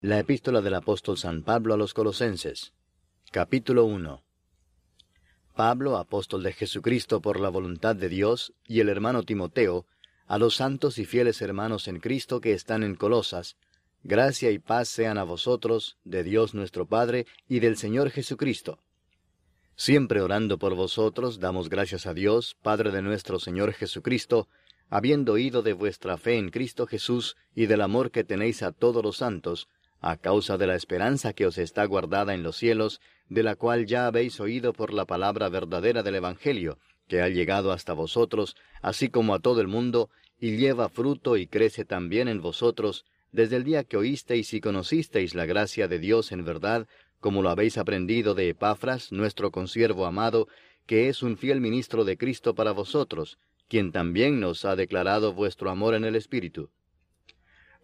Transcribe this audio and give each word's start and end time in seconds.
La 0.00 0.20
epístola 0.20 0.60
del 0.60 0.74
apóstol 0.74 1.18
San 1.18 1.42
Pablo 1.42 1.74
a 1.74 1.76
los 1.76 1.92
Colosenses. 1.92 2.72
Capítulo 3.32 3.84
1. 3.84 4.22
Pablo, 5.56 5.96
apóstol 5.96 6.44
de 6.44 6.52
Jesucristo 6.52 7.20
por 7.20 7.40
la 7.40 7.48
voluntad 7.48 7.96
de 7.96 8.08
Dios, 8.08 8.52
y 8.64 8.78
el 8.78 8.90
hermano 8.90 9.24
Timoteo, 9.24 9.86
a 10.28 10.38
los 10.38 10.54
santos 10.54 10.98
y 10.98 11.04
fieles 11.04 11.42
hermanos 11.42 11.88
en 11.88 11.98
Cristo 11.98 12.40
que 12.40 12.52
están 12.52 12.84
en 12.84 12.94
Colosas, 12.94 13.56
gracia 14.04 14.52
y 14.52 14.60
paz 14.60 14.88
sean 14.88 15.18
a 15.18 15.24
vosotros, 15.24 15.98
de 16.04 16.22
Dios 16.22 16.54
nuestro 16.54 16.86
Padre 16.86 17.26
y 17.48 17.58
del 17.58 17.76
Señor 17.76 18.10
Jesucristo. 18.10 18.78
Siempre 19.74 20.20
orando 20.20 20.60
por 20.60 20.76
vosotros, 20.76 21.40
damos 21.40 21.68
gracias 21.68 22.06
a 22.06 22.14
Dios, 22.14 22.56
Padre 22.62 22.92
de 22.92 23.02
nuestro 23.02 23.40
Señor 23.40 23.72
Jesucristo, 23.72 24.46
habiendo 24.90 25.32
oído 25.32 25.62
de 25.62 25.72
vuestra 25.72 26.18
fe 26.18 26.38
en 26.38 26.50
Cristo 26.50 26.86
Jesús 26.86 27.36
y 27.52 27.66
del 27.66 27.80
amor 27.80 28.12
que 28.12 28.22
tenéis 28.22 28.62
a 28.62 28.70
todos 28.70 29.02
los 29.02 29.16
santos, 29.16 29.68
a 30.00 30.16
causa 30.16 30.56
de 30.58 30.66
la 30.66 30.76
esperanza 30.76 31.32
que 31.32 31.46
os 31.46 31.58
está 31.58 31.84
guardada 31.84 32.34
en 32.34 32.42
los 32.42 32.56
cielos, 32.56 33.00
de 33.28 33.42
la 33.42 33.56
cual 33.56 33.86
ya 33.86 34.06
habéis 34.06 34.40
oído 34.40 34.72
por 34.72 34.92
la 34.92 35.04
palabra 35.04 35.48
verdadera 35.48 36.02
del 36.02 36.16
Evangelio, 36.16 36.78
que 37.08 37.22
ha 37.22 37.28
llegado 37.28 37.72
hasta 37.72 37.92
vosotros, 37.92 38.56
así 38.82 39.08
como 39.08 39.34
a 39.34 39.40
todo 39.40 39.60
el 39.60 39.68
mundo, 39.68 40.10
y 40.40 40.56
lleva 40.56 40.88
fruto 40.88 41.36
y 41.36 41.46
crece 41.46 41.84
también 41.84 42.28
en 42.28 42.40
vosotros, 42.40 43.04
desde 43.32 43.56
el 43.56 43.64
día 43.64 43.84
que 43.84 43.96
oísteis 43.96 44.54
y 44.54 44.60
conocisteis 44.60 45.34
la 45.34 45.46
gracia 45.46 45.88
de 45.88 45.98
Dios 45.98 46.32
en 46.32 46.44
verdad, 46.44 46.86
como 47.20 47.42
lo 47.42 47.50
habéis 47.50 47.76
aprendido 47.76 48.34
de 48.34 48.50
Epafras, 48.50 49.10
nuestro 49.10 49.50
consiervo 49.50 50.06
amado, 50.06 50.48
que 50.86 51.08
es 51.08 51.22
un 51.22 51.36
fiel 51.36 51.60
ministro 51.60 52.04
de 52.04 52.16
Cristo 52.16 52.54
para 52.54 52.72
vosotros, 52.72 53.38
quien 53.68 53.92
también 53.92 54.40
nos 54.40 54.64
ha 54.64 54.76
declarado 54.76 55.34
vuestro 55.34 55.70
amor 55.70 55.94
en 55.94 56.04
el 56.04 56.16
Espíritu. 56.16 56.70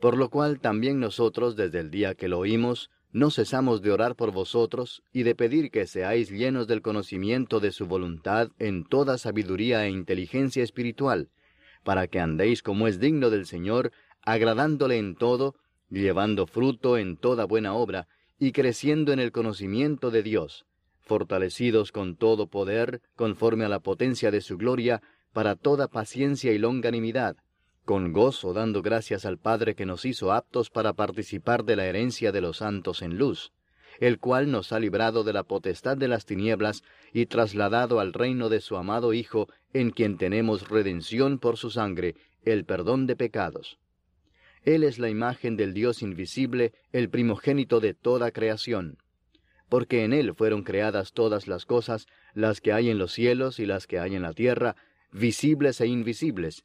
Por 0.04 0.18
lo 0.18 0.28
cual 0.28 0.60
también 0.60 1.00
nosotros, 1.00 1.56
desde 1.56 1.80
el 1.80 1.90
día 1.90 2.14
que 2.14 2.28
lo 2.28 2.38
oímos, 2.38 2.90
no 3.12 3.30
cesamos 3.30 3.80
de 3.80 3.90
orar 3.90 4.16
por 4.16 4.32
vosotros 4.32 5.02
y 5.14 5.22
de 5.22 5.34
pedir 5.34 5.70
que 5.70 5.86
seáis 5.86 6.30
llenos 6.30 6.66
del 6.66 6.82
conocimiento 6.82 7.58
de 7.58 7.72
su 7.72 7.86
voluntad 7.86 8.50
en 8.58 8.84
toda 8.84 9.16
sabiduría 9.16 9.86
e 9.86 9.88
inteligencia 9.88 10.62
espiritual, 10.62 11.30
para 11.84 12.06
que 12.06 12.20
andéis 12.20 12.62
como 12.62 12.86
es 12.86 13.00
digno 13.00 13.30
del 13.30 13.46
Señor, 13.46 13.92
agradándole 14.20 14.98
en 14.98 15.16
todo, 15.16 15.54
llevando 15.88 16.46
fruto 16.46 16.98
en 16.98 17.16
toda 17.16 17.46
buena 17.46 17.72
obra, 17.72 18.06
y 18.38 18.52
creciendo 18.52 19.10
en 19.14 19.20
el 19.20 19.32
conocimiento 19.32 20.10
de 20.10 20.22
Dios, 20.22 20.66
fortalecidos 21.00 21.92
con 21.92 22.16
todo 22.16 22.48
poder, 22.48 23.00
conforme 23.16 23.64
a 23.64 23.70
la 23.70 23.80
potencia 23.80 24.30
de 24.30 24.42
su 24.42 24.58
gloria, 24.58 25.00
para 25.32 25.56
toda 25.56 25.88
paciencia 25.88 26.52
y 26.52 26.58
longanimidad, 26.58 27.38
con 27.84 28.12
gozo 28.12 28.52
dando 28.54 28.80
gracias 28.82 29.26
al 29.26 29.38
Padre 29.38 29.74
que 29.74 29.84
nos 29.84 30.04
hizo 30.04 30.32
aptos 30.32 30.70
para 30.70 30.94
participar 30.94 31.64
de 31.64 31.76
la 31.76 31.86
herencia 31.86 32.32
de 32.32 32.40
los 32.40 32.58
santos 32.58 33.02
en 33.02 33.18
luz, 33.18 33.52
el 34.00 34.18
cual 34.18 34.50
nos 34.50 34.72
ha 34.72 34.80
librado 34.80 35.22
de 35.22 35.32
la 35.32 35.42
potestad 35.42 35.96
de 35.96 36.08
las 36.08 36.24
tinieblas 36.24 36.82
y 37.12 37.26
trasladado 37.26 38.00
al 38.00 38.12
reino 38.12 38.48
de 38.48 38.60
su 38.60 38.76
amado 38.76 39.12
Hijo, 39.12 39.48
en 39.72 39.90
quien 39.90 40.16
tenemos 40.16 40.68
redención 40.68 41.38
por 41.38 41.58
su 41.58 41.70
sangre, 41.70 42.16
el 42.44 42.64
perdón 42.64 43.06
de 43.06 43.16
pecados. 43.16 43.78
Él 44.64 44.82
es 44.82 44.98
la 44.98 45.10
imagen 45.10 45.56
del 45.56 45.74
Dios 45.74 46.00
invisible, 46.00 46.72
el 46.92 47.10
primogénito 47.10 47.80
de 47.80 47.92
toda 47.92 48.30
creación. 48.30 48.96
Porque 49.68 50.04
en 50.04 50.14
Él 50.14 50.34
fueron 50.34 50.62
creadas 50.62 51.12
todas 51.12 51.48
las 51.48 51.66
cosas, 51.66 52.06
las 52.32 52.62
que 52.62 52.72
hay 52.72 52.88
en 52.88 52.98
los 52.98 53.12
cielos 53.12 53.58
y 53.58 53.66
las 53.66 53.86
que 53.86 53.98
hay 53.98 54.14
en 54.14 54.22
la 54.22 54.32
tierra, 54.32 54.74
visibles 55.12 55.80
e 55.82 55.86
invisibles, 55.86 56.64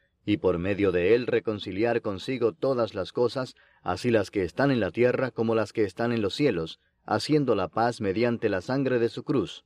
y 0.25 0.37
por 0.37 0.57
medio 0.59 0.91
de 0.91 1.15
él 1.15 1.27
reconciliar 1.27 2.01
consigo 2.01 2.53
todas 2.53 2.93
las 2.93 3.11
cosas, 3.11 3.55
así 3.81 4.11
las 4.11 4.31
que 4.31 4.43
están 4.43 4.71
en 4.71 4.79
la 4.79 4.91
tierra 4.91 5.31
como 5.31 5.55
las 5.55 5.73
que 5.73 5.83
están 5.83 6.11
en 6.11 6.21
los 6.21 6.35
cielos, 6.35 6.79
haciendo 7.05 7.55
la 7.55 7.67
paz 7.67 8.01
mediante 8.01 8.49
la 8.49 8.61
sangre 8.61 8.99
de 8.99 9.09
su 9.09 9.23
cruz. 9.23 9.65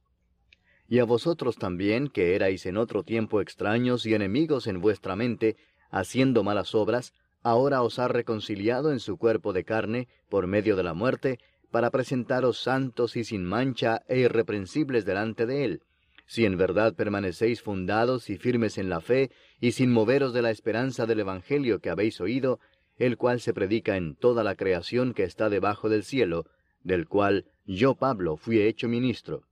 Y 0.88 0.99
a 0.99 1.03
vosotros 1.03 1.57
también, 1.57 2.07
que 2.07 2.35
erais 2.35 2.65
en 2.65 2.77
otro 2.77 3.03
tiempo 3.03 3.41
extraños 3.41 4.05
y 4.05 4.13
enemigos 4.13 4.67
en 4.67 4.79
vuestra 4.79 5.15
mente, 5.15 5.57
haciendo 5.89 6.44
malas 6.44 6.75
obras, 6.75 7.13
ahora 7.41 7.81
os 7.81 7.99
ha 7.99 8.07
reconciliado 8.07 8.91
en 8.91 8.99
su 8.99 9.17
cuerpo 9.17 9.51
de 9.51 9.63
carne, 9.63 10.07
por 10.29 10.47
medio 10.47 10.75
de 10.75 10.83
la 10.83 10.94
muerte, 10.94 11.39
para 11.71 11.91
presentaros 11.91 12.59
santos 12.59 13.17
y 13.17 13.23
sin 13.23 13.44
mancha 13.44 14.03
e 14.07 14.19
irreprensibles 14.19 15.03
delante 15.03 15.45
de 15.45 15.65
él, 15.65 15.81
si 16.25 16.46
en 16.46 16.58
verdad 16.58 16.96
permanecéis 16.96 17.62
fundados 17.62 18.30
y 18.30 18.38
firmes 18.38 18.78
en 18.78 18.90
la 18.90 19.02
fe, 19.02 19.31
y 19.59 19.74
sin 19.74 19.91
moveros 19.91 20.34
de 20.34 20.41
la 20.41 20.52
esperanza 20.52 21.06
del 21.06 21.22
Evangelio 21.22 21.80
que 21.80 21.90
habéis 21.90 22.19
oído, 22.22 22.59
el 22.97 23.18
cual 23.18 23.41
se 23.41 23.53
predica 23.53 23.97
en 23.97 24.16
toda 24.16 24.44
la 24.44 24.56
creación 24.56 25.13
que 25.13 25.24
está 25.24 25.50
debajo 25.50 25.90
del 25.90 26.03
cielo, 26.03 26.46
del 26.84 27.08
cual 27.08 27.46
yo, 27.66 27.96
Pablo, 27.96 28.38
fui 28.38 28.62
hecho 28.62 28.88
ministro. 28.88 29.44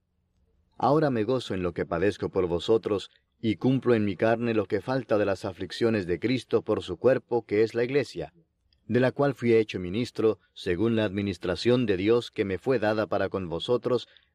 Ahora 0.78 1.10
me 1.10 1.24
gozo 1.24 1.54
en 1.54 1.64
lo 1.64 1.74
que 1.74 1.86
padezco 1.86 2.30
por 2.30 2.48
vosotros, 2.48 3.10
y 3.42 3.58
cumplo 3.58 3.94
en 3.94 4.06
mi 4.06 4.16
carne 4.16 4.54
lo 4.54 4.66
que 4.66 4.82
falta 4.82 5.18
de 5.18 5.26
las 5.26 5.44
aflicciones 5.44 6.08
de 6.08 6.20
Cristo 6.20 6.62
por 6.62 6.82
su 6.82 6.98
cuerpo, 6.98 7.46
que 7.46 7.62
es 7.62 7.76
la 7.76 7.84
Iglesia, 7.84 8.34
de 8.88 9.00
la 9.00 9.12
cual 9.12 9.34
fui 9.34 9.54
hecho 9.54 9.80
ministro, 9.80 10.40
según 10.54 10.96
la 10.96 11.04
administración 11.04 11.86
de 11.86 11.98
Dios 11.98 12.32
que 12.32 12.46
me 12.46 12.58
fue 12.58 12.80
dada 12.80 13.08
para 13.08 13.30
con 13.30 13.50
vosotros, 13.50 14.08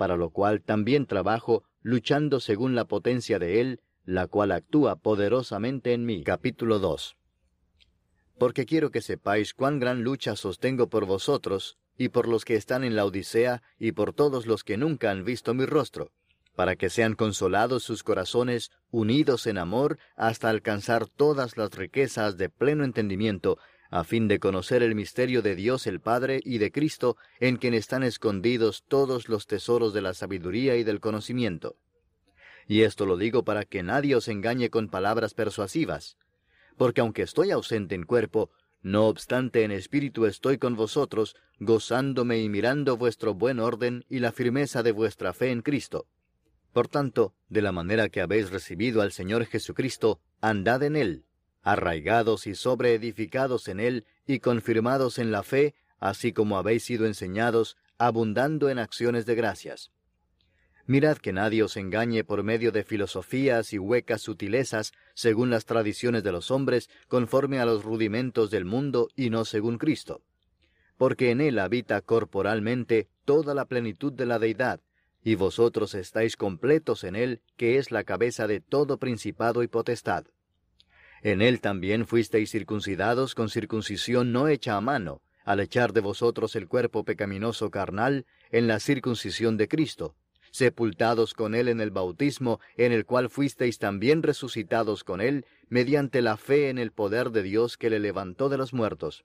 para 0.00 0.16
lo 0.16 0.30
cual 0.30 0.62
también 0.62 1.04
trabajo, 1.04 1.62
luchando 1.82 2.40
según 2.40 2.74
la 2.74 2.86
potencia 2.86 3.38
de 3.38 3.60
Él, 3.60 3.82
la 4.06 4.28
cual 4.28 4.50
actúa 4.50 4.96
poderosamente 4.96 5.92
en 5.92 6.06
mí. 6.06 6.24
Capítulo 6.24 6.78
2 6.78 7.18
Porque 8.38 8.64
quiero 8.64 8.90
que 8.90 9.02
sepáis 9.02 9.52
cuán 9.52 9.78
gran 9.78 10.02
lucha 10.02 10.36
sostengo 10.36 10.88
por 10.88 11.04
vosotros, 11.04 11.76
y 11.98 12.08
por 12.08 12.28
los 12.28 12.46
que 12.46 12.54
están 12.54 12.82
en 12.82 12.96
la 12.96 13.04
Odisea, 13.04 13.62
y 13.78 13.92
por 13.92 14.14
todos 14.14 14.46
los 14.46 14.64
que 14.64 14.78
nunca 14.78 15.10
han 15.10 15.22
visto 15.22 15.52
mi 15.52 15.66
rostro, 15.66 16.12
para 16.56 16.76
que 16.76 16.88
sean 16.88 17.14
consolados 17.14 17.82
sus 17.82 18.02
corazones, 18.02 18.70
unidos 18.90 19.46
en 19.46 19.58
amor, 19.58 19.98
hasta 20.16 20.48
alcanzar 20.48 21.08
todas 21.08 21.58
las 21.58 21.72
riquezas 21.72 22.38
de 22.38 22.48
pleno 22.48 22.84
entendimiento, 22.84 23.58
a 23.90 24.04
fin 24.04 24.28
de 24.28 24.38
conocer 24.38 24.82
el 24.82 24.94
misterio 24.94 25.42
de 25.42 25.56
Dios 25.56 25.86
el 25.86 26.00
Padre 26.00 26.40
y 26.44 26.58
de 26.58 26.70
Cristo, 26.70 27.16
en 27.40 27.56
quien 27.56 27.74
están 27.74 28.04
escondidos 28.04 28.84
todos 28.86 29.28
los 29.28 29.46
tesoros 29.46 29.92
de 29.92 30.00
la 30.00 30.14
sabiduría 30.14 30.76
y 30.76 30.84
del 30.84 31.00
conocimiento. 31.00 31.76
Y 32.68 32.82
esto 32.82 33.04
lo 33.04 33.16
digo 33.16 33.44
para 33.44 33.64
que 33.64 33.82
nadie 33.82 34.14
os 34.14 34.28
engañe 34.28 34.70
con 34.70 34.88
palabras 34.88 35.34
persuasivas, 35.34 36.16
porque 36.76 37.00
aunque 37.00 37.22
estoy 37.22 37.50
ausente 37.50 37.96
en 37.96 38.04
cuerpo, 38.04 38.50
no 38.80 39.08
obstante 39.08 39.64
en 39.64 39.72
espíritu 39.72 40.24
estoy 40.24 40.56
con 40.56 40.76
vosotros, 40.76 41.34
gozándome 41.58 42.38
y 42.38 42.48
mirando 42.48 42.96
vuestro 42.96 43.34
buen 43.34 43.58
orden 43.58 44.04
y 44.08 44.20
la 44.20 44.32
firmeza 44.32 44.82
de 44.82 44.92
vuestra 44.92 45.32
fe 45.32 45.50
en 45.50 45.62
Cristo. 45.62 46.06
Por 46.72 46.86
tanto, 46.86 47.34
de 47.48 47.60
la 47.60 47.72
manera 47.72 48.08
que 48.08 48.20
habéis 48.20 48.50
recibido 48.50 49.02
al 49.02 49.10
Señor 49.10 49.44
Jesucristo, 49.46 50.20
andad 50.40 50.84
en 50.84 50.94
él, 50.94 51.24
arraigados 51.62 52.46
y 52.46 52.54
sobreedificados 52.54 53.68
en 53.68 53.80
él 53.80 54.06
y 54.26 54.40
confirmados 54.40 55.18
en 55.18 55.30
la 55.30 55.42
fe, 55.42 55.74
así 55.98 56.32
como 56.32 56.56
habéis 56.56 56.84
sido 56.84 57.06
enseñados, 57.06 57.76
abundando 57.98 58.70
en 58.70 58.78
acciones 58.78 59.26
de 59.26 59.34
gracias. 59.34 59.90
Mirad 60.86 61.18
que 61.18 61.32
nadie 61.32 61.62
os 61.62 61.76
engañe 61.76 62.24
por 62.24 62.42
medio 62.42 62.72
de 62.72 62.82
filosofías 62.82 63.72
y 63.72 63.78
huecas 63.78 64.22
sutilezas, 64.22 64.92
según 65.14 65.50
las 65.50 65.64
tradiciones 65.64 66.24
de 66.24 66.32
los 66.32 66.50
hombres, 66.50 66.90
conforme 67.06 67.60
a 67.60 67.64
los 67.64 67.84
rudimentos 67.84 68.50
del 68.50 68.64
mundo 68.64 69.08
y 69.14 69.30
no 69.30 69.44
según 69.44 69.78
Cristo. 69.78 70.22
Porque 70.96 71.30
en 71.30 71.40
él 71.40 71.58
habita 71.58 72.00
corporalmente 72.00 73.08
toda 73.24 73.54
la 73.54 73.66
plenitud 73.66 74.12
de 74.12 74.26
la 74.26 74.38
deidad, 74.38 74.80
y 75.22 75.34
vosotros 75.34 75.94
estáis 75.94 76.36
completos 76.36 77.04
en 77.04 77.14
él, 77.14 77.42
que 77.56 77.76
es 77.76 77.90
la 77.90 78.04
cabeza 78.04 78.46
de 78.46 78.60
todo 78.60 78.98
principado 78.98 79.62
y 79.62 79.68
potestad. 79.68 80.24
En 81.22 81.42
él 81.42 81.60
también 81.60 82.06
fuisteis 82.06 82.50
circuncidados 82.50 83.34
con 83.34 83.50
circuncisión 83.50 84.32
no 84.32 84.48
hecha 84.48 84.76
a 84.76 84.80
mano, 84.80 85.20
al 85.44 85.60
echar 85.60 85.92
de 85.92 86.00
vosotros 86.00 86.56
el 86.56 86.68
cuerpo 86.68 87.04
pecaminoso 87.04 87.70
carnal 87.70 88.24
en 88.50 88.66
la 88.66 88.80
circuncisión 88.80 89.56
de 89.56 89.68
Cristo, 89.68 90.14
sepultados 90.50 91.34
con 91.34 91.54
él 91.54 91.68
en 91.68 91.80
el 91.80 91.90
bautismo, 91.90 92.60
en 92.76 92.92
el 92.92 93.04
cual 93.04 93.28
fuisteis 93.28 93.78
también 93.78 94.22
resucitados 94.22 95.04
con 95.04 95.20
él, 95.20 95.44
mediante 95.68 96.22
la 96.22 96.36
fe 96.36 96.70
en 96.70 96.78
el 96.78 96.90
poder 96.90 97.30
de 97.30 97.42
Dios 97.42 97.76
que 97.76 97.90
le 97.90 98.00
levantó 98.00 98.48
de 98.48 98.56
los 98.56 98.72
muertos. 98.72 99.24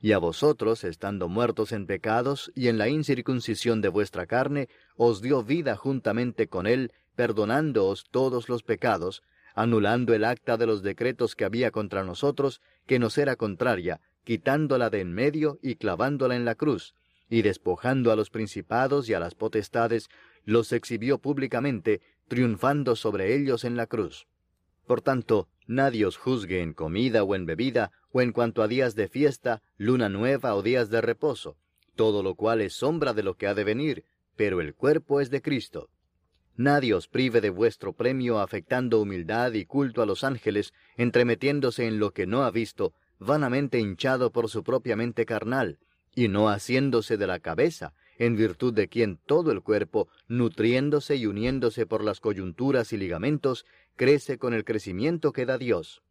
Y 0.00 0.12
a 0.12 0.18
vosotros, 0.18 0.84
estando 0.84 1.28
muertos 1.28 1.72
en 1.72 1.86
pecados 1.86 2.52
y 2.54 2.68
en 2.68 2.76
la 2.76 2.88
incircuncisión 2.88 3.80
de 3.80 3.88
vuestra 3.88 4.26
carne, 4.26 4.68
os 4.96 5.22
dio 5.22 5.42
vida 5.42 5.76
juntamente 5.76 6.48
con 6.48 6.66
él, 6.66 6.92
perdonándoos 7.14 8.04
todos 8.10 8.48
los 8.48 8.62
pecados, 8.62 9.22
anulando 9.54 10.14
el 10.14 10.24
acta 10.24 10.56
de 10.56 10.66
los 10.66 10.82
decretos 10.82 11.34
que 11.34 11.44
había 11.44 11.70
contra 11.70 12.04
nosotros, 12.04 12.60
que 12.86 12.98
nos 12.98 13.16
era 13.18 13.36
contraria, 13.36 14.00
quitándola 14.24 14.90
de 14.90 15.00
en 15.00 15.12
medio 15.12 15.58
y 15.62 15.76
clavándola 15.76 16.36
en 16.36 16.44
la 16.44 16.54
cruz, 16.54 16.94
y 17.30 17.42
despojando 17.42 18.12
a 18.12 18.16
los 18.16 18.30
principados 18.30 19.08
y 19.08 19.14
a 19.14 19.20
las 19.20 19.34
potestades, 19.34 20.08
los 20.44 20.72
exhibió 20.72 21.18
públicamente, 21.18 22.00
triunfando 22.28 22.96
sobre 22.96 23.34
ellos 23.34 23.64
en 23.64 23.76
la 23.76 23.86
cruz. 23.86 24.26
Por 24.86 25.00
tanto, 25.00 25.48
nadie 25.66 26.04
os 26.04 26.16
juzgue 26.16 26.60
en 26.60 26.74
comida 26.74 27.22
o 27.22 27.34
en 27.34 27.46
bebida, 27.46 27.92
o 28.12 28.20
en 28.20 28.32
cuanto 28.32 28.62
a 28.62 28.68
días 28.68 28.94
de 28.94 29.08
fiesta, 29.08 29.62
luna 29.76 30.08
nueva 30.08 30.54
o 30.54 30.62
días 30.62 30.90
de 30.90 31.00
reposo, 31.00 31.56
todo 31.96 32.22
lo 32.22 32.34
cual 32.34 32.60
es 32.60 32.74
sombra 32.74 33.14
de 33.14 33.22
lo 33.22 33.36
que 33.36 33.46
ha 33.46 33.54
de 33.54 33.64
venir, 33.64 34.04
pero 34.36 34.60
el 34.60 34.74
cuerpo 34.74 35.20
es 35.20 35.30
de 35.30 35.42
Cristo. 35.42 35.88
Nadie 36.56 36.94
os 36.94 37.08
prive 37.08 37.40
de 37.40 37.50
vuestro 37.50 37.92
premio 37.92 38.38
afectando 38.38 39.00
humildad 39.00 39.52
y 39.54 39.64
culto 39.64 40.02
a 40.02 40.06
los 40.06 40.22
ángeles, 40.22 40.72
entremetiéndose 40.96 41.86
en 41.86 41.98
lo 41.98 42.12
que 42.12 42.26
no 42.26 42.44
ha 42.44 42.50
visto, 42.50 42.94
vanamente 43.18 43.80
hinchado 43.80 44.30
por 44.30 44.48
su 44.48 44.62
propia 44.62 44.94
mente 44.94 45.26
carnal, 45.26 45.78
y 46.14 46.28
no 46.28 46.48
haciéndose 46.48 47.16
de 47.16 47.26
la 47.26 47.40
cabeza, 47.40 47.92
en 48.18 48.36
virtud 48.36 48.72
de 48.72 48.88
quien 48.88 49.18
todo 49.26 49.50
el 49.50 49.62
cuerpo, 49.62 50.08
nutriéndose 50.28 51.16
y 51.16 51.26
uniéndose 51.26 51.86
por 51.86 52.04
las 52.04 52.20
coyunturas 52.20 52.92
y 52.92 52.98
ligamentos, 52.98 53.66
crece 53.96 54.38
con 54.38 54.54
el 54.54 54.64
crecimiento 54.64 55.32
que 55.32 55.46
da 55.46 55.58
Dios. 55.58 56.02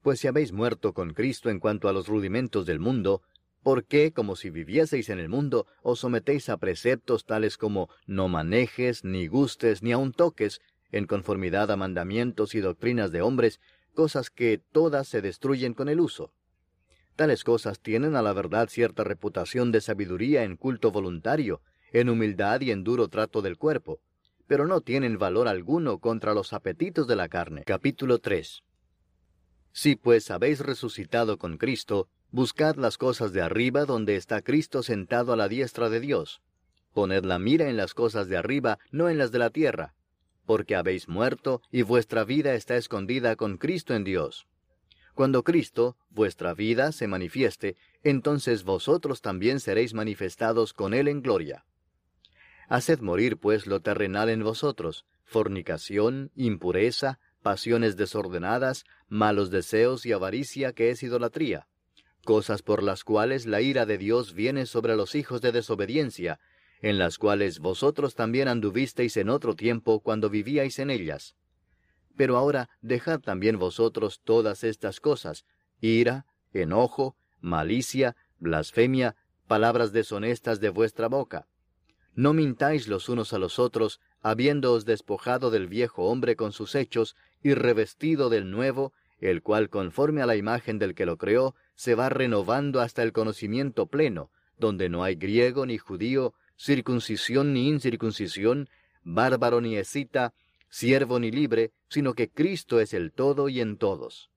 Pues 0.00 0.20
si 0.20 0.28
habéis 0.28 0.52
muerto 0.52 0.94
con 0.94 1.12
Cristo 1.12 1.50
en 1.50 1.60
cuanto 1.60 1.88
a 1.88 1.92
los 1.92 2.08
rudimentos 2.08 2.64
del 2.64 2.78
mundo, 2.78 3.22
¿por 3.64 3.84
qué, 3.84 4.12
como 4.12 4.36
si 4.36 4.50
vivieseis 4.50 5.08
en 5.08 5.18
el 5.18 5.28
mundo, 5.28 5.66
os 5.82 5.98
sometéis 5.98 6.48
a 6.48 6.58
preceptos 6.58 7.24
tales 7.24 7.56
como 7.56 7.88
no 8.06 8.28
manejes, 8.28 9.02
ni 9.02 9.26
gustes, 9.26 9.82
ni 9.82 9.90
aun 9.90 10.12
toques, 10.12 10.60
en 10.92 11.06
conformidad 11.06 11.72
a 11.72 11.76
mandamientos 11.76 12.54
y 12.54 12.60
doctrinas 12.60 13.10
de 13.10 13.22
hombres, 13.22 13.58
cosas 13.94 14.30
que 14.30 14.58
todas 14.58 15.08
se 15.08 15.22
destruyen 15.22 15.74
con 15.74 15.88
el 15.88 15.98
uso? 15.98 16.32
Tales 17.16 17.42
cosas 17.42 17.80
tienen 17.80 18.14
a 18.16 18.22
la 18.22 18.32
verdad 18.32 18.68
cierta 18.68 19.02
reputación 19.02 19.72
de 19.72 19.80
sabiduría 19.80 20.44
en 20.44 20.56
culto 20.56 20.92
voluntario, 20.92 21.62
en 21.92 22.10
humildad 22.10 22.60
y 22.60 22.70
en 22.70 22.84
duro 22.84 23.08
trato 23.08 23.40
del 23.40 23.56
cuerpo, 23.56 24.00
pero 24.46 24.66
no 24.66 24.82
tienen 24.82 25.18
valor 25.18 25.48
alguno 25.48 25.98
contra 25.98 26.34
los 26.34 26.52
apetitos 26.52 27.06
de 27.06 27.16
la 27.16 27.28
carne. 27.28 27.62
Capítulo 27.64 28.18
3 28.18 28.62
Si 29.72 29.96
pues 29.96 30.30
habéis 30.30 30.60
resucitado 30.60 31.38
con 31.38 31.56
Cristo, 31.56 32.08
buscad 32.34 32.74
las 32.74 32.98
cosas 32.98 33.32
de 33.32 33.42
arriba 33.42 33.84
donde 33.84 34.16
está 34.16 34.42
Cristo 34.42 34.82
sentado 34.82 35.32
a 35.32 35.36
la 35.36 35.46
diestra 35.46 35.88
de 35.88 36.00
Dios. 36.00 36.42
Poned 36.92 37.24
la 37.24 37.38
mira 37.38 37.68
en 37.70 37.76
las 37.76 37.94
cosas 37.94 38.26
de 38.26 38.36
arriba, 38.36 38.80
no 38.90 39.08
en 39.08 39.18
las 39.18 39.30
de 39.30 39.38
la 39.38 39.50
tierra, 39.50 39.94
porque 40.44 40.74
habéis 40.74 41.06
muerto 41.06 41.62
y 41.70 41.82
vuestra 41.82 42.24
vida 42.24 42.54
está 42.54 42.74
escondida 42.74 43.36
con 43.36 43.56
Cristo 43.56 43.94
en 43.94 44.02
Dios. 44.02 44.48
Cuando 45.14 45.44
Cristo, 45.44 45.96
vuestra 46.10 46.54
vida, 46.54 46.90
se 46.90 47.06
manifieste, 47.06 47.76
entonces 48.02 48.64
vosotros 48.64 49.22
también 49.22 49.60
seréis 49.60 49.94
manifestados 49.94 50.72
con 50.72 50.92
Él 50.92 51.06
en 51.06 51.22
gloria. 51.22 51.64
Haced 52.68 52.98
morir 52.98 53.36
pues 53.36 53.68
lo 53.68 53.78
terrenal 53.78 54.28
en 54.28 54.42
vosotros, 54.42 55.06
fornicación, 55.22 56.32
impureza, 56.34 57.20
pasiones 57.42 57.96
desordenadas, 57.96 58.86
malos 59.06 59.52
deseos 59.52 60.04
y 60.04 60.10
avaricia 60.10 60.72
que 60.72 60.90
es 60.90 61.00
idolatría, 61.04 61.68
cosas 62.24 62.62
por 62.62 62.82
las 62.82 63.04
cuales 63.04 63.46
la 63.46 63.60
ira 63.60 63.86
de 63.86 63.98
Dios 63.98 64.34
viene 64.34 64.66
sobre 64.66 64.96
los 64.96 65.14
hijos 65.14 65.40
de 65.40 65.52
desobediencia, 65.52 66.40
en 66.82 66.98
las 66.98 67.18
cuales 67.18 67.60
vosotros 67.60 68.14
también 68.14 68.48
anduvisteis 68.48 69.16
en 69.16 69.28
otro 69.28 69.54
tiempo 69.54 70.00
cuando 70.00 70.28
vivíais 70.28 70.78
en 70.78 70.90
ellas 70.90 71.36
pero 72.16 72.36
ahora 72.36 72.68
dejad 72.80 73.20
también 73.20 73.58
vosotros 73.58 74.20
todas 74.22 74.64
estas 74.64 75.00
cosas, 75.00 75.44
ira, 75.80 76.26
enojo, 76.52 77.16
malicia, 77.40 78.16
blasfemia, 78.38 79.16
palabras 79.46 79.92
deshonestas 79.92 80.60
de 80.60 80.70
vuestra 80.70 81.08
boca. 81.08 81.46
No 82.14 82.32
mintáis 82.32 82.86
los 82.86 83.08
unos 83.08 83.32
a 83.32 83.38
los 83.38 83.58
otros, 83.58 84.00
habiéndoos 84.20 84.84
despojado 84.84 85.50
del 85.50 85.66
viejo 85.66 86.04
hombre 86.04 86.36
con 86.36 86.52
sus 86.52 86.74
hechos, 86.74 87.16
y 87.42 87.54
revestido 87.54 88.30
del 88.30 88.50
nuevo, 88.50 88.92
el 89.18 89.42
cual 89.42 89.68
conforme 89.68 90.22
a 90.22 90.26
la 90.26 90.36
imagen 90.36 90.78
del 90.78 90.94
que 90.94 91.06
lo 91.06 91.18
creó, 91.18 91.54
se 91.74 91.94
va 91.94 92.08
renovando 92.08 92.80
hasta 92.80 93.02
el 93.02 93.12
conocimiento 93.12 93.86
pleno, 93.86 94.30
donde 94.58 94.88
no 94.88 95.02
hay 95.02 95.16
griego 95.16 95.66
ni 95.66 95.78
judío, 95.78 96.34
circuncisión 96.56 97.52
ni 97.52 97.68
incircuncisión, 97.68 98.68
bárbaro 99.02 99.60
ni 99.60 99.76
escita, 99.76 100.34
siervo 100.68 101.20
ni 101.20 101.30
libre, 101.30 101.72
sino 101.88 102.14
que 102.14 102.30
Cristo 102.30 102.80
es 102.80 102.94
el 102.94 103.12
todo 103.12 103.48
y 103.48 103.60
en 103.60 103.76
todos. 103.76 104.30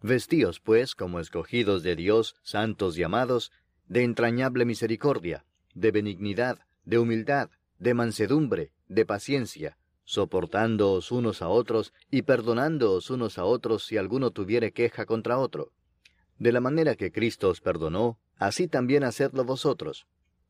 Vestíos, 0.00 0.60
pues, 0.60 0.94
como 0.94 1.20
escogidos 1.20 1.82
de 1.82 1.94
Dios, 1.94 2.34
santos 2.42 2.98
y 2.98 3.04
amados, 3.04 3.52
de 3.86 4.02
entrañable 4.02 4.64
misericordia, 4.64 5.44
de 5.74 5.90
benignidad, 5.90 6.58
de 6.84 6.98
humildad, 6.98 7.50
de 7.78 7.94
mansedumbre, 7.94 8.72
de 8.88 9.06
paciencia, 9.06 9.78
soportándoos 10.04 11.12
unos 11.12 11.42
a 11.42 11.48
otros 11.48 11.92
y 12.10 12.22
perdonándoos 12.22 13.10
unos 13.10 13.38
a 13.38 13.44
otros 13.44 13.84
si 13.84 13.96
alguno 13.96 14.30
tuviere 14.30 14.72
queja 14.72 15.06
contra 15.06 15.38
otro. 15.38 15.72
De 16.38 16.52
la 16.52 16.60
manera 16.60 16.96
que 16.96 17.12
Cristo 17.12 17.48
os 17.48 17.60
perdonó, 17.60 18.18
así 18.36 18.68
también 18.68 19.04
hacedlo 19.04 19.44
vosotros. 19.44 20.06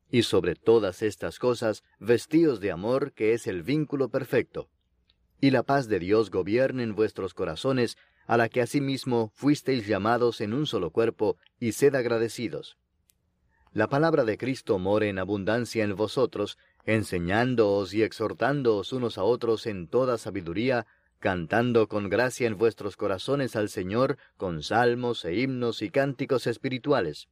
Y 0.09 0.23
sobre 0.23 0.55
todas 0.55 1.01
estas 1.01 1.39
cosas, 1.39 1.83
vestíos 1.99 2.59
de 2.59 2.71
amor, 2.71 3.13
que 3.13 3.33
es 3.33 3.47
el 3.47 3.63
vínculo 3.63 4.09
perfecto 4.09 4.69
y 5.43 5.51
la 5.51 5.63
paz 5.63 5.89
de 5.89 5.99
Dios 5.99 6.31
gobierne 6.31 6.83
en 6.83 6.95
vuestros 6.95 7.33
corazones, 7.33 7.97
a 8.27 8.37
la 8.37 8.47
que 8.47 8.61
asimismo 8.61 9.29
fuisteis 9.33 9.85
llamados 9.85 10.39
en 10.39 10.53
un 10.53 10.65
solo 10.65 10.91
cuerpo, 10.91 11.35
y 11.59 11.73
sed 11.73 11.95
agradecidos. 11.95 12.77
La 13.73 13.89
palabra 13.89 14.23
de 14.23 14.37
Cristo 14.37 14.79
more 14.79 15.09
en 15.09 15.19
abundancia 15.19 15.83
en 15.83 15.97
vosotros, 15.97 16.57
enseñándoos 16.85 17.93
y 17.93 18.03
exhortándoos 18.03 18.93
unos 18.93 19.17
a 19.17 19.23
otros 19.23 19.65
en 19.65 19.89
toda 19.89 20.17
sabiduría, 20.17 20.87
cantando 21.23 21.87
con 21.87 22.09
gracia 22.09 22.47
en 22.47 22.57
vuestros 22.57 22.97
corazones 22.97 23.55
al 23.55 23.69
Señor 23.69 24.17
con 24.35 24.61
salmos 24.61 25.23
e 25.23 25.35
himnos 25.35 25.81
y 25.81 25.89
cánticos 25.89 26.47
espirituales. 26.47 27.29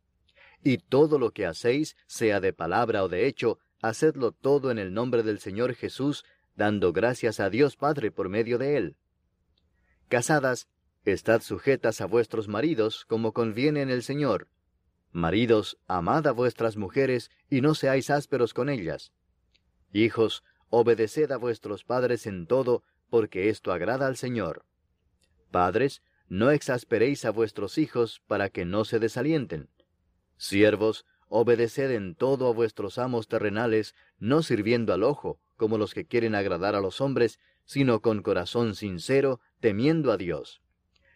Y 0.63 0.77
todo 0.77 1.19
lo 1.19 1.31
que 1.31 1.45
hacéis, 1.45 1.97
sea 2.07 2.39
de 2.39 2.53
palabra 2.53 3.03
o 3.03 3.09
de 3.09 3.27
hecho, 3.27 3.59
hacedlo 3.81 4.31
todo 4.31 4.71
en 4.71 4.79
el 4.79 4.93
nombre 4.93 5.23
del 5.23 5.39
Señor 5.39 5.75
Jesús, 5.75 6.23
dando 6.55 6.93
gracias 6.93 7.41
a 7.41 7.49
Dios 7.49 7.75
Padre 7.75 8.11
por 8.11 8.29
medio 8.29 8.57
de 8.57 8.77
él. 8.77 8.95
Casadas, 10.07 10.69
estad 11.03 11.41
sujetas 11.41 11.99
a 11.99 12.05
vuestros 12.05 12.47
maridos 12.47 13.03
como 13.03 13.33
conviene 13.33 13.81
en 13.81 13.89
el 13.89 14.03
Señor. 14.03 14.47
Maridos, 15.11 15.77
amad 15.85 16.27
a 16.27 16.31
vuestras 16.31 16.77
mujeres 16.77 17.29
y 17.49 17.59
no 17.59 17.75
seáis 17.75 18.09
ásperos 18.09 18.53
con 18.53 18.69
ellas. 18.69 19.11
Hijos, 19.91 20.45
obedeced 20.69 21.29
a 21.33 21.35
vuestros 21.35 21.83
padres 21.83 22.25
en 22.25 22.47
todo, 22.47 22.83
porque 23.11 23.49
esto 23.49 23.73
agrada 23.73 24.07
al 24.07 24.15
Señor. 24.15 24.63
Padres, 25.51 26.01
no 26.29 26.49
exasperéis 26.49 27.25
a 27.25 27.31
vuestros 27.31 27.77
hijos 27.77 28.21
para 28.25 28.49
que 28.49 28.63
no 28.63 28.85
se 28.85 28.99
desalienten. 28.99 29.67
Siervos, 30.37 31.05
obedeced 31.27 31.91
en 31.91 32.15
todo 32.15 32.47
a 32.47 32.53
vuestros 32.53 32.97
amos 32.97 33.27
terrenales, 33.27 33.95
no 34.17 34.43
sirviendo 34.43 34.93
al 34.93 35.03
ojo, 35.03 35.41
como 35.57 35.77
los 35.77 35.93
que 35.93 36.05
quieren 36.05 36.35
agradar 36.35 36.73
a 36.73 36.79
los 36.79 37.01
hombres, 37.01 37.37
sino 37.65 38.01
con 38.01 38.23
corazón 38.23 38.75
sincero, 38.75 39.41
temiendo 39.59 40.13
a 40.13 40.17
Dios. 40.17 40.61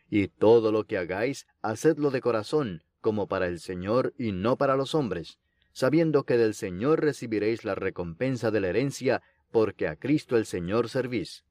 Y 0.10 0.28
todo 0.28 0.74
lo 0.74 0.84
que 0.84 0.98
hagáis, 0.98 1.48
hacedlo 1.62 2.12
de 2.12 2.20
corazón, 2.20 2.84
como 3.00 3.30
para 3.30 3.48
el 3.48 3.62
Señor 3.62 4.14
y 4.18 4.34
no 4.34 4.58
para 4.58 4.76
los 4.76 4.96
hombres, 4.96 5.40
sabiendo 5.72 6.26
que 6.26 6.38
del 6.38 6.56
Señor 6.56 7.00
recibiréis 7.00 7.64
la 7.64 7.74
recompensa 7.74 8.52
de 8.52 8.60
la 8.60 8.68
herencia, 8.68 9.22
porque 9.50 9.88
a 9.88 9.96
Cristo 9.96 10.36
el 10.36 10.46
Señor 10.46 10.90
servís. 10.90 11.45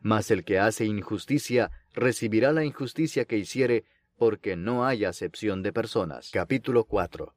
Mas 0.00 0.30
el 0.30 0.44
que 0.44 0.58
hace 0.58 0.86
injusticia 0.86 1.70
recibirá 1.92 2.52
la 2.52 2.64
injusticia 2.64 3.26
que 3.26 3.36
hiciere, 3.36 3.84
porque 4.16 4.56
no 4.56 4.86
hay 4.86 5.04
acepción 5.04 5.62
de 5.62 5.72
personas. 5.72 6.30
Capítulo 6.32 6.84
4 6.84 7.34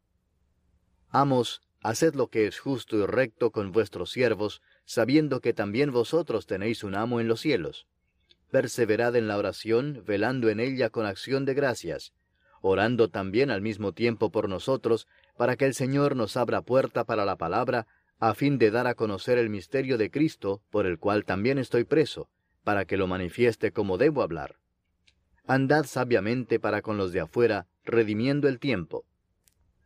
Amos, 1.10 1.62
haced 1.82 2.16
lo 2.16 2.28
que 2.28 2.48
es 2.48 2.60
justo 2.60 2.98
y 2.98 3.06
recto 3.06 3.52
con 3.52 3.72
vuestros 3.72 4.12
siervos, 4.12 4.62
sabiendo 4.86 5.42
que 5.42 5.54
también 5.54 5.92
vosotros 5.92 6.48
tenéis 6.48 6.84
un 6.84 6.96
amo 6.96 7.20
en 7.20 7.28
los 7.28 7.42
cielos. 7.42 7.86
Perseverad 8.50 9.16
en 9.16 9.28
la 9.28 9.38
oración, 9.38 10.04
velando 10.06 10.50
en 10.50 10.60
ella 10.60 10.90
con 10.90 11.06
acción 11.06 11.44
de 11.44 11.54
gracias, 11.54 12.14
orando 12.62 13.10
también 13.10 13.52
al 13.52 13.62
mismo 13.62 13.92
tiempo 13.92 14.32
por 14.32 14.48
nosotros, 14.48 15.08
para 15.36 15.58
que 15.58 15.66
el 15.66 15.74
Señor 15.74 16.16
nos 16.16 16.38
abra 16.38 16.62
puerta 16.62 17.04
para 17.04 17.26
la 17.26 17.36
palabra, 17.36 17.88
a 18.20 18.34
fin 18.36 18.58
de 18.58 18.72
dar 18.72 18.88
a 18.88 18.96
conocer 18.96 19.38
el 19.38 19.50
misterio 19.50 19.98
de 19.98 20.10
Cristo, 20.10 20.62
por 20.70 20.86
el 20.86 20.98
cual 20.98 21.26
también 21.26 21.58
estoy 21.58 21.84
preso, 21.84 22.30
para 22.64 22.86
que 22.86 22.98
lo 22.98 23.08
manifieste 23.08 23.72
como 23.72 23.98
debo 23.98 24.22
hablar. 24.22 24.58
Andad 25.46 25.86
sabiamente 25.86 26.60
para 26.60 26.82
con 26.82 26.98
los 26.98 27.12
de 27.12 27.22
afuera, 27.22 27.68
redimiendo 27.84 28.48
el 28.48 28.60
tiempo. 28.60 29.06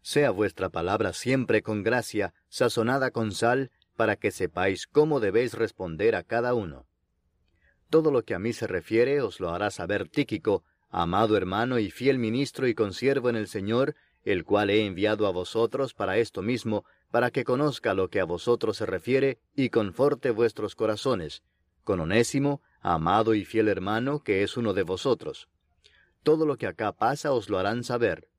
Sea 0.01 0.31
vuestra 0.31 0.69
palabra 0.69 1.13
siempre 1.13 1.61
con 1.61 1.83
gracia, 1.83 2.33
sazonada 2.47 3.11
con 3.11 3.31
sal, 3.31 3.71
para 3.95 4.15
que 4.15 4.31
sepáis 4.31 4.87
cómo 4.87 5.19
debéis 5.19 5.53
responder 5.53 6.15
a 6.15 6.23
cada 6.23 6.53
uno. 6.53 6.85
Todo 7.89 8.11
lo 8.11 8.23
que 8.23 8.35
a 8.35 8.39
mí 8.39 8.53
se 8.53 8.67
refiere 8.67 9.21
os 9.21 9.39
lo 9.39 9.49
hará 9.49 9.71
saber 9.71 10.07
Tíquico, 10.07 10.63
amado 10.89 11.35
hermano 11.35 11.79
y 11.79 11.89
fiel 11.89 12.19
ministro 12.19 12.67
y 12.67 12.75
consiervo 12.75 13.29
en 13.29 13.35
el 13.35 13.47
Señor, 13.47 13.95
el 14.23 14.43
cual 14.43 14.69
he 14.69 14.85
enviado 14.85 15.25
a 15.25 15.31
vosotros 15.31 15.93
para 15.93 16.17
esto 16.17 16.41
mismo, 16.41 16.85
para 17.11 17.31
que 17.31 17.43
conozca 17.43 17.93
lo 17.93 18.09
que 18.09 18.19
a 18.19 18.25
vosotros 18.25 18.77
se 18.77 18.85
refiere 18.85 19.39
y 19.55 19.69
conforte 19.69 20.31
vuestros 20.31 20.75
corazones, 20.75 21.43
con 21.83 22.01
Onésimo, 22.01 22.61
amado 22.81 23.35
y 23.35 23.45
fiel 23.45 23.67
hermano, 23.67 24.23
que 24.23 24.43
es 24.43 24.57
uno 24.57 24.73
de 24.73 24.83
vosotros. 24.83 25.47
Todo 26.23 26.45
lo 26.45 26.57
que 26.57 26.67
acá 26.67 26.91
pasa 26.91 27.31
os 27.31 27.49
lo 27.49 27.59
harán 27.59 27.83
saber. 27.83 28.29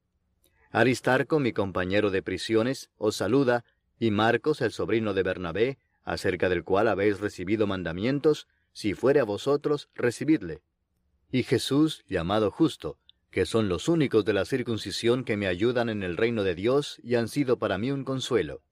Aristarco, 0.70 1.40
mi 1.40 1.52
compañero 1.52 2.10
de 2.10 2.22
prisiones, 2.22 2.90
os 2.98 3.16
saluda, 3.16 3.64
y 3.98 4.10
Marcos, 4.10 4.60
el 4.60 4.72
sobrino 4.72 5.14
de 5.14 5.22
Bernabé, 5.22 5.78
acerca 6.04 6.48
del 6.48 6.64
cual 6.64 6.88
habéis 6.88 7.20
recibido 7.20 7.66
mandamientos, 7.66 8.46
si 8.72 8.94
fuere 8.94 9.20
a 9.20 9.24
vosotros, 9.24 9.88
recibidle. 9.94 10.62
Y 11.30 11.42
Jesús, 11.42 12.04
llamado 12.06 12.50
justo, 12.50 12.98
que 13.30 13.44
son 13.44 13.68
los 13.68 13.88
únicos 13.88 14.24
de 14.24 14.32
la 14.32 14.44
circuncisión 14.44 15.24
que 15.24 15.36
me 15.36 15.46
ayudan 15.46 15.88
en 15.88 16.02
el 16.02 16.16
reino 16.16 16.44
de 16.44 16.54
Dios 16.54 16.98
y 17.02 17.16
han 17.16 17.28
sido 17.28 17.58
para 17.58 17.76
mí 17.76 17.90
un 17.90 18.04
consuelo. 18.04 18.62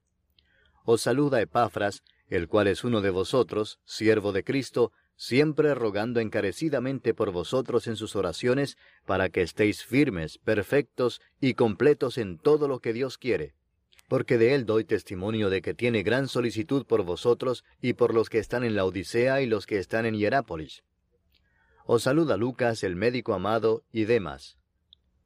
Os 0.83 1.01
saluda 1.01 1.41
Epafras, 1.41 2.03
el 2.27 2.47
cual 2.47 2.67
es 2.67 2.83
uno 2.83 3.01
de 3.01 3.09
vosotros, 3.09 3.79
siervo 3.85 4.31
de 4.31 4.43
Cristo, 4.43 4.91
siempre 5.17 5.73
rogando 5.73 6.19
encarecidamente 6.19 7.13
por 7.13 7.31
vosotros 7.31 7.87
en 7.87 7.95
sus 7.95 8.15
oraciones, 8.15 8.77
para 9.05 9.29
que 9.29 9.41
estéis 9.41 9.83
firmes, 9.83 10.37
perfectos 10.37 11.21
y 11.41 11.55
completos 11.55 12.17
en 12.17 12.37
todo 12.37 12.67
lo 12.67 12.79
que 12.79 12.93
Dios 12.93 13.17
quiere. 13.17 13.53
Porque 14.07 14.37
de 14.37 14.55
él 14.55 14.65
doy 14.65 14.85
testimonio 14.85 15.49
de 15.49 15.61
que 15.61 15.73
tiene 15.73 16.03
gran 16.03 16.29
solicitud 16.29 16.85
por 16.85 17.03
vosotros 17.03 17.65
y 17.81 17.93
por 17.93 18.13
los 18.13 18.29
que 18.29 18.39
están 18.39 18.63
en 18.63 18.75
la 18.75 18.85
Odisea 18.85 19.41
y 19.41 19.47
los 19.47 19.65
que 19.65 19.79
están 19.79 20.05
en 20.05 20.15
Hierápolis. 20.15 20.83
Os 21.85 22.03
saluda 22.03 22.37
Lucas, 22.37 22.83
el 22.83 22.95
médico 22.95 23.33
amado, 23.33 23.83
y 23.91 24.05
Demas. 24.05 24.57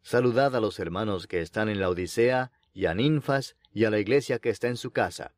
Saludad 0.02 0.56
a 0.56 0.60
los 0.60 0.80
hermanos 0.80 1.28
que 1.28 1.42
están 1.42 1.70
en 1.70 1.80
la 1.80 1.90
Odisea, 1.90 2.52
y 2.74 2.86
a 2.86 2.96
Ninfas, 2.96 3.56
y 3.74 3.86
a 3.86 3.90
la 3.90 4.00
iglesia 4.00 4.40
que 4.40 4.50
está 4.50 4.68
en 4.68 4.78
su 4.78 4.92
casa. 4.92 5.34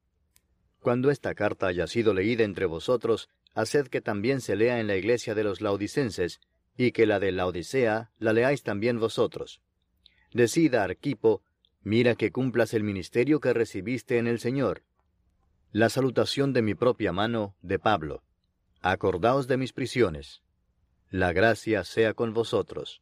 Cuando 0.83 1.11
esta 1.11 1.33
carta 1.33 1.67
haya 1.67 1.87
sido 1.87 2.13
leída 2.13 2.43
entre 2.43 2.65
vosotros, 2.65 3.29
haced 3.53 3.87
que 3.87 4.01
también 4.01 4.41
se 4.41 4.57
lea 4.57 4.81
en 4.81 4.87
la 4.87 4.97
iglesia 4.97 5.33
de 5.33 5.45
los 5.45 5.61
laodicenses, 5.61 6.41
y 6.75 6.91
que 6.91 7.05
la 7.05 7.21
de 7.21 7.31
la 7.31 7.47
Odisea 7.47 8.11
la 8.19 8.33
leáis 8.33 8.63
también 8.63 8.99
vosotros. 8.99 9.61
Decida, 10.33 10.83
Arquipo, 10.83 11.41
mira 11.83 12.15
que 12.15 12.33
cumplas 12.33 12.73
el 12.73 12.83
ministerio 12.83 13.39
que 13.39 13.53
recibiste 13.53 14.17
en 14.17 14.27
el 14.27 14.39
Señor. 14.39 14.83
La 15.71 15.87
salutación 15.87 16.51
de 16.51 16.61
mi 16.61 16.75
propia 16.75 17.13
mano, 17.13 17.55
de 17.61 17.79
Pablo. 17.79 18.21
Acordaos 18.81 19.47
de 19.47 19.55
mis 19.55 19.71
prisiones. 19.71 20.41
La 21.09 21.31
gracia 21.31 21.85
sea 21.85 22.13
con 22.13 22.33
vosotros. 22.33 23.01